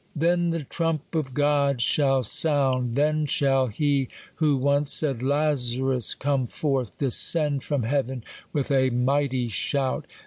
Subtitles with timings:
[0.15, 6.47] Then the trump of God shall sound; then shall he, who once said," Lazarus, come
[6.47, 10.07] forth," descend from heaven, with a mighty shout.